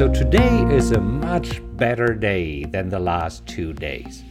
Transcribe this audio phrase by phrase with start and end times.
[0.00, 4.24] So today is a much better day than the last two days.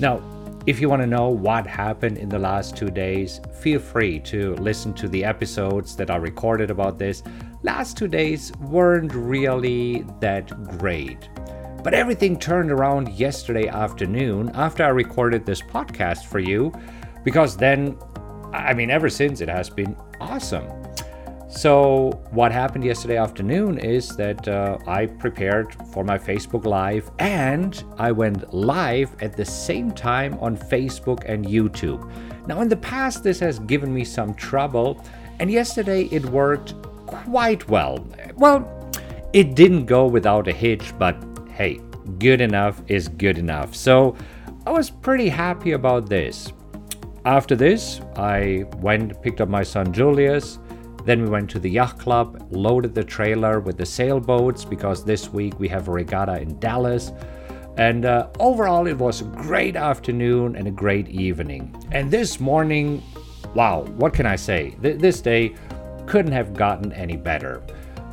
[0.00, 0.20] Now,
[0.66, 4.56] if you want to know what happened in the last two days, feel free to
[4.56, 7.22] listen to the episodes that are recorded about this.
[7.62, 11.28] Last two days weren't really that great.
[11.84, 16.72] But everything turned around yesterday afternoon after I recorded this podcast for you,
[17.22, 17.96] because then,
[18.52, 20.83] I mean, ever since it has been awesome.
[21.56, 27.82] So, what happened yesterday afternoon is that uh, I prepared for my Facebook Live and
[27.96, 32.10] I went live at the same time on Facebook and YouTube.
[32.48, 35.00] Now, in the past, this has given me some trouble,
[35.38, 36.74] and yesterday it worked
[37.06, 38.04] quite well.
[38.34, 38.90] Well,
[39.32, 41.16] it didn't go without a hitch, but
[41.52, 41.80] hey,
[42.18, 43.76] good enough is good enough.
[43.76, 44.16] So,
[44.66, 46.52] I was pretty happy about this.
[47.24, 50.58] After this, I went, picked up my son Julius
[51.04, 55.28] then we went to the yacht club, loaded the trailer with the sailboats because this
[55.28, 57.12] week we have a regatta in Dallas.
[57.76, 61.74] And uh, overall, it was a great afternoon and a great evening.
[61.92, 63.02] And this morning,
[63.54, 64.76] wow, what can I say?
[64.80, 65.54] Th- this day
[66.06, 67.62] couldn't have gotten any better.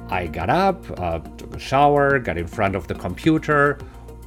[0.09, 3.77] I got up, uh, took a shower, got in front of the computer,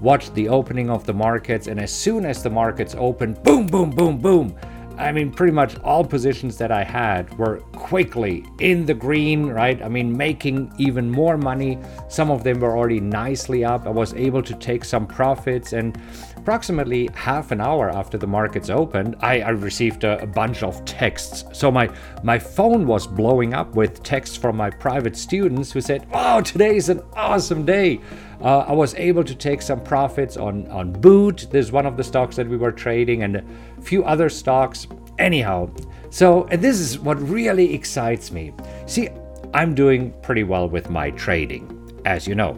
[0.01, 3.91] watched the opening of the markets, and as soon as the markets opened, boom, boom,
[3.91, 4.57] boom, boom,
[4.99, 9.83] I mean, pretty much all positions that I had were quickly in the green, right?
[9.83, 11.79] I mean, making even more money.
[12.09, 13.87] Some of them were already nicely up.
[13.87, 16.01] I was able to take some profits, and
[16.37, 20.85] approximately half an hour after the markets opened, I, I received a, a, bunch of
[20.85, 21.45] texts.
[21.53, 21.89] So my
[22.23, 26.77] my phone was blowing up with texts from my private students who said, Oh, today
[26.77, 28.01] is an awesome day."
[28.45, 31.47] Uh, I was able to take some profits on, on Boot.
[31.51, 33.45] There's one of the stocks that we were trading, and a
[33.81, 34.87] few other stocks.
[35.19, 35.71] Anyhow,
[36.11, 38.53] so this is what really excites me.
[38.85, 39.09] See,
[39.55, 42.51] I'm doing pretty well with my trading, as you know.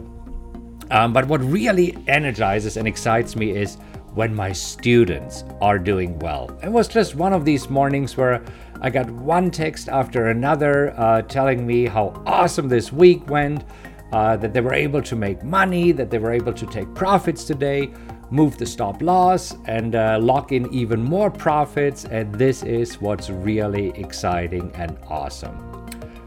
[0.91, 3.77] Um, but what really energizes and excites me is
[4.13, 6.49] when my students are doing well.
[6.63, 8.43] It was just one of these mornings where
[8.81, 13.63] I got one text after another uh, telling me how awesome this week went
[14.11, 17.43] uh, that they were able to make money, that they were able to take profits
[17.43, 17.91] today,
[18.29, 22.05] move the stop loss, and uh, lock in even more profits.
[22.05, 25.57] And this is what's really exciting and awesome.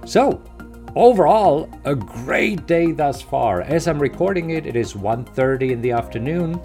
[0.06, 0.42] So,
[0.96, 3.62] overall, a great day thus far.
[3.62, 6.60] As I'm recording it, it is 1:30 in the afternoon.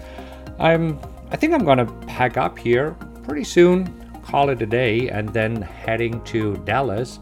[0.58, 0.98] I'm
[1.30, 2.92] I think I'm gonna pack up here
[3.24, 3.86] pretty soon,
[4.22, 7.18] call it a day, and then heading to Dallas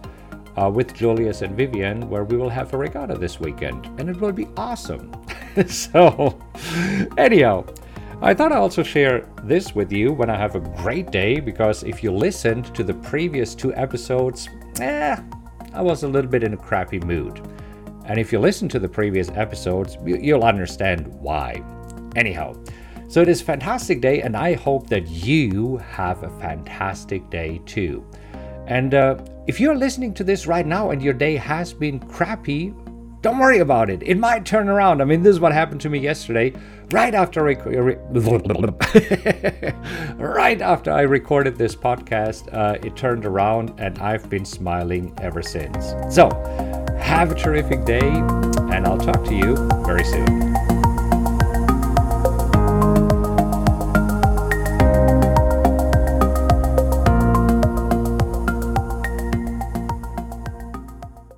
[0.56, 4.20] uh, with Julius and Vivian, where we will have a regatta this weekend, and it
[4.20, 5.12] will be awesome.
[5.66, 6.38] so,
[7.16, 7.64] anyhow,
[8.22, 11.82] I thought I'd also share this with you when I have a great day because
[11.82, 14.48] if you listened to the previous two episodes,
[14.80, 15.16] eh,
[15.72, 17.40] I was a little bit in a crappy mood.
[18.06, 21.62] And if you listen to the previous episodes, you'll understand why.
[22.16, 22.54] Anyhow,
[23.08, 27.60] so it is a fantastic day, and I hope that you have a fantastic day
[27.66, 28.04] too.
[28.66, 32.74] And uh, if you're listening to this right now and your day has been crappy,
[33.24, 34.02] don't worry about it.
[34.02, 35.00] It might turn around.
[35.00, 36.52] I mean, this is what happened to me yesterday.
[36.90, 37.96] Right after I re-
[40.18, 45.42] right after I recorded this podcast, uh, it turned around, and I've been smiling ever
[45.42, 45.94] since.
[46.14, 46.28] So,
[47.00, 50.83] have a terrific day, and I'll talk to you very soon.